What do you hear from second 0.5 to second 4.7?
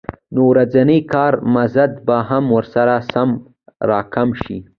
ورځني کار مزد به هم ورسره سم راکم شي